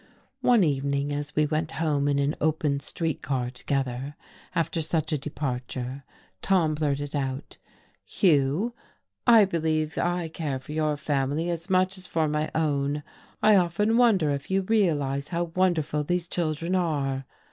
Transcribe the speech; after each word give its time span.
One 0.41 0.63
evening, 0.63 1.13
as 1.13 1.35
we 1.35 1.45
went 1.45 1.73
home 1.73 2.07
in 2.07 2.17
an 2.17 2.35
open 2.41 2.79
street 2.79 3.21
car 3.21 3.51
together, 3.51 4.15
after 4.55 4.81
such 4.81 5.13
a 5.13 5.17
departure, 5.19 6.05
Tom 6.41 6.73
blurted 6.73 7.15
out: 7.15 7.57
"Hugh, 8.03 8.73
I 9.27 9.45
believe 9.45 9.99
I 9.99 10.27
care 10.29 10.57
for 10.57 10.71
your 10.71 10.97
family 10.97 11.51
as 11.51 11.69
much 11.69 11.99
as 11.99 12.07
for 12.07 12.27
my 12.27 12.49
own. 12.55 13.03
I 13.43 13.55
often 13.55 13.95
wonder 13.95 14.31
if 14.31 14.49
you 14.49 14.63
realize 14.63 15.27
how 15.27 15.51
wonderful 15.53 16.03
these 16.03 16.27
children 16.27 16.73
are! 16.73 17.27